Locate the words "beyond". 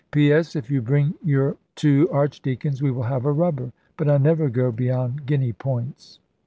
4.71-5.27